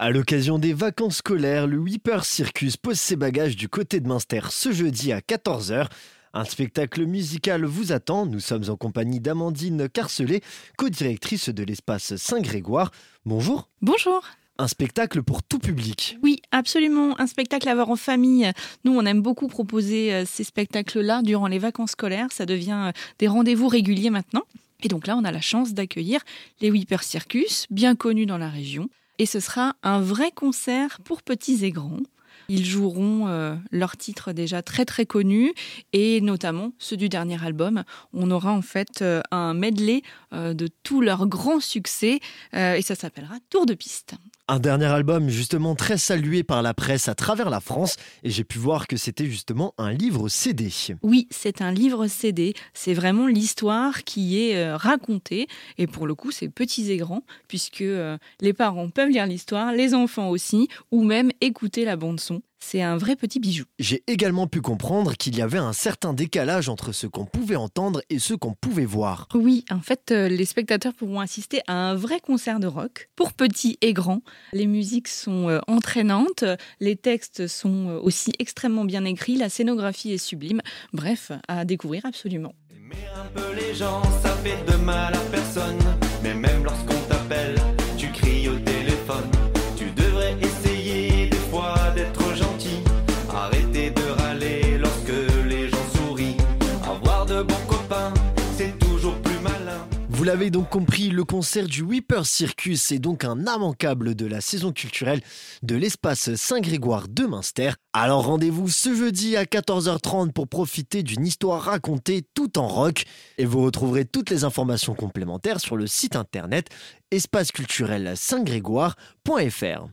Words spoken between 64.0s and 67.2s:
également pu comprendre qu'il y avait un certain décalage entre ce